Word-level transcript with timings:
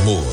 amor. 0.00 0.24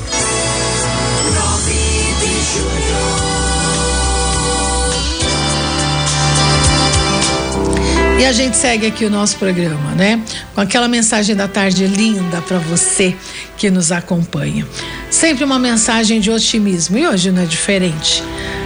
E 8.20 8.26
a 8.26 8.32
gente 8.32 8.58
segue 8.58 8.88
aqui 8.88 9.06
o 9.06 9.10
nosso 9.10 9.38
programa, 9.38 9.92
né? 9.92 10.22
Com 10.56 10.62
aquela 10.62 10.88
mensagem 10.88 11.36
da 11.36 11.48
tarde 11.48 11.86
linda 11.86 12.42
para 12.42 12.58
você 12.58 13.16
que 13.58 13.70
nos 13.70 13.92
acompanha. 13.92 14.66
Sempre 15.10 15.44
uma 15.44 15.60
mensagem 15.60 16.20
de 16.20 16.32
otimismo. 16.32 16.98
E 16.98 17.08
hoje 17.08 17.32
não 17.32 17.44
é 17.44 17.46
diferente. 17.46 18.24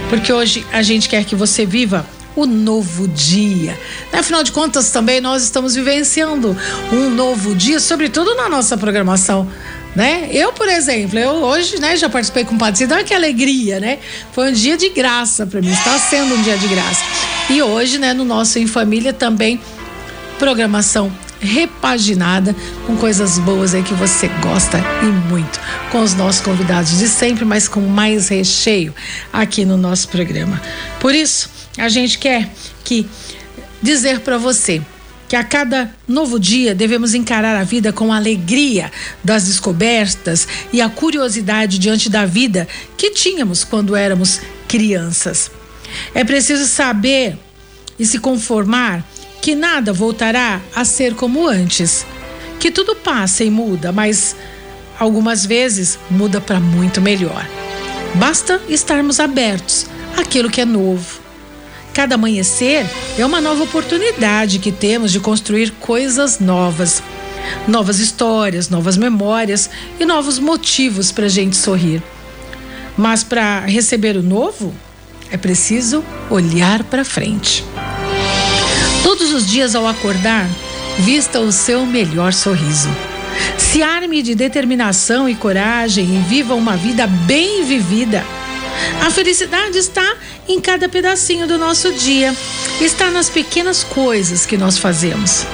Porque 0.08 0.32
hoje 0.32 0.64
a 0.72 0.82
gente 0.82 1.08
quer 1.08 1.24
que 1.24 1.34
você 1.34 1.66
viva 1.66 2.06
o 2.34 2.46
novo 2.46 3.06
dia. 3.08 3.78
Afinal 4.12 4.42
de 4.42 4.52
contas, 4.52 4.90
também 4.90 5.20
nós 5.20 5.42
estamos 5.42 5.74
vivenciando 5.74 6.56
um 6.90 7.10
novo 7.10 7.54
dia, 7.54 7.78
sobretudo 7.78 8.34
na 8.34 8.48
nossa 8.48 8.76
programação. 8.76 9.48
Né? 9.94 10.28
Eu, 10.32 10.52
por 10.52 10.68
exemplo, 10.68 11.18
eu 11.18 11.30
hoje, 11.30 11.78
né, 11.78 11.96
já 11.96 12.08
participei 12.08 12.44
com 12.44 12.54
o 12.54 12.58
Padre 12.58 12.78
Cidão, 12.78 13.04
que 13.04 13.12
alegria, 13.12 13.78
né? 13.78 13.98
Foi 14.32 14.48
um 14.48 14.52
dia 14.52 14.74
de 14.74 14.88
graça 14.88 15.44
para 15.46 15.60
mim, 15.60 15.70
está 15.70 15.98
sendo 15.98 16.34
um 16.34 16.42
dia 16.42 16.56
de 16.56 16.66
graça. 16.66 17.04
E 17.50 17.60
hoje, 17.60 17.98
né, 17.98 18.14
no 18.14 18.24
nosso 18.24 18.58
Em 18.58 18.66
Família 18.66 19.12
também 19.12 19.60
programação 20.38 21.12
repaginada 21.42 22.54
com 22.86 22.96
coisas 22.96 23.38
boas 23.38 23.74
aí 23.74 23.82
que 23.82 23.94
você 23.94 24.28
gosta 24.40 24.78
e 25.02 25.06
muito, 25.06 25.60
com 25.90 26.00
os 26.00 26.14
nossos 26.14 26.40
convidados 26.40 26.98
de 26.98 27.08
sempre, 27.08 27.44
mas 27.44 27.68
com 27.68 27.80
mais 27.80 28.28
recheio 28.28 28.94
aqui 29.32 29.64
no 29.64 29.76
nosso 29.76 30.08
programa. 30.08 30.60
Por 31.00 31.14
isso, 31.14 31.50
a 31.76 31.88
gente 31.88 32.18
quer 32.18 32.48
que 32.84 33.06
dizer 33.82 34.20
para 34.20 34.38
você 34.38 34.80
que 35.32 35.36
a 35.36 35.42
cada 35.42 35.90
novo 36.06 36.38
dia 36.38 36.74
devemos 36.74 37.14
encarar 37.14 37.56
a 37.56 37.64
vida 37.64 37.90
com 37.90 38.12
a 38.12 38.16
alegria 38.16 38.92
das 39.24 39.44
descobertas 39.44 40.46
e 40.70 40.78
a 40.78 40.90
curiosidade 40.90 41.78
diante 41.78 42.10
da 42.10 42.26
vida 42.26 42.68
que 42.98 43.12
tínhamos 43.12 43.64
quando 43.64 43.96
éramos 43.96 44.42
crianças. 44.68 45.50
É 46.14 46.22
preciso 46.22 46.66
saber 46.66 47.38
e 47.98 48.04
se 48.04 48.18
conformar 48.18 49.02
que 49.40 49.54
nada 49.54 49.90
voltará 49.90 50.60
a 50.74 50.84
ser 50.84 51.14
como 51.14 51.48
antes, 51.48 52.04
que 52.60 52.70
tudo 52.70 52.94
passa 52.94 53.42
e 53.42 53.50
muda, 53.50 53.90
mas 53.90 54.36
algumas 54.98 55.46
vezes 55.46 55.98
muda 56.10 56.42
para 56.42 56.60
muito 56.60 57.00
melhor. 57.00 57.48
Basta 58.16 58.60
estarmos 58.68 59.18
abertos 59.18 59.86
àquilo 60.14 60.50
que 60.50 60.60
é 60.60 60.66
novo. 60.66 61.21
Cada 61.94 62.14
amanhecer 62.14 62.86
é 63.18 63.24
uma 63.24 63.40
nova 63.40 63.64
oportunidade 63.64 64.58
que 64.58 64.72
temos 64.72 65.12
de 65.12 65.20
construir 65.20 65.72
coisas 65.72 66.38
novas, 66.38 67.02
novas 67.68 67.98
histórias, 67.98 68.70
novas 68.70 68.96
memórias 68.96 69.68
e 70.00 70.04
novos 70.06 70.38
motivos 70.38 71.12
para 71.12 71.26
a 71.26 71.28
gente 71.28 71.56
sorrir. 71.56 72.02
Mas 72.96 73.22
para 73.22 73.60
receber 73.60 74.16
o 74.16 74.22
novo, 74.22 74.74
é 75.30 75.36
preciso 75.36 76.02
olhar 76.30 76.82
para 76.84 77.04
frente. 77.04 77.64
Todos 79.02 79.32
os 79.32 79.46
dias 79.46 79.74
ao 79.74 79.86
acordar, 79.86 80.48
vista 80.98 81.40
o 81.40 81.52
seu 81.52 81.84
melhor 81.84 82.32
sorriso. 82.32 82.88
Se 83.58 83.82
arme 83.82 84.22
de 84.22 84.34
determinação 84.34 85.28
e 85.28 85.34
coragem 85.34 86.16
e 86.16 86.18
viva 86.20 86.54
uma 86.54 86.76
vida 86.76 87.06
bem 87.06 87.64
vivida. 87.64 88.24
A 89.04 89.10
felicidade 89.10 89.78
está 89.78 90.16
em 90.48 90.60
cada 90.60 90.88
pedacinho 90.88 91.46
do 91.46 91.58
nosso 91.58 91.92
dia, 91.92 92.34
está 92.80 93.10
nas 93.10 93.28
pequenas 93.28 93.82
coisas 93.84 94.46
que 94.46 94.56
nós 94.56 94.78
fazemos. 94.78 95.44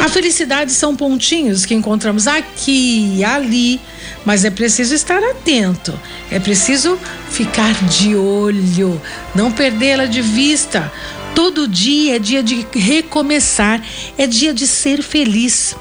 A 0.00 0.08
felicidade 0.08 0.72
são 0.72 0.94
pontinhos 0.94 1.66
que 1.66 1.74
encontramos 1.74 2.26
aqui 2.26 3.16
e 3.16 3.24
ali, 3.24 3.80
mas 4.24 4.44
é 4.44 4.50
preciso 4.50 4.94
estar 4.94 5.22
atento, 5.22 5.98
é 6.30 6.38
preciso 6.38 6.98
ficar 7.30 7.72
de 7.84 8.14
olho, 8.14 9.00
não 9.34 9.50
perdê-la 9.50 10.06
de 10.06 10.22
vista. 10.22 10.92
Todo 11.34 11.66
dia 11.66 12.16
é 12.16 12.18
dia 12.18 12.42
de 12.42 12.66
recomeçar, 12.72 13.82
é 14.16 14.26
dia 14.26 14.54
de 14.54 14.66
ser 14.66 15.02
feliz. 15.02 15.74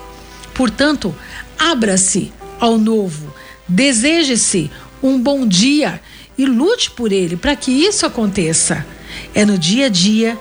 Portanto, 0.54 1.16
abra-se 1.58 2.34
ao 2.60 2.78
novo, 2.78 3.34
deseje-se 3.68 4.72
um 5.02 5.20
bom 5.20 5.46
dia 5.46 6.02
e 6.38 6.46
lute 6.46 6.92
por 6.92 7.12
ele 7.12 7.36
para 7.36 7.56
que 7.56 7.72
isso 7.72 8.06
aconteça. 8.06 8.86
É 9.34 9.46
no 9.46 9.58
dia 9.58 9.88
a 9.88 9.90
dia 9.90 10.38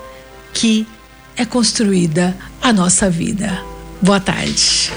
que 0.53 0.87
é 1.35 1.45
construída 1.45 2.37
a 2.61 2.71
nossa 2.71 3.09
vida. 3.09 3.63
Boa 4.01 4.19
tarde. 4.19 4.93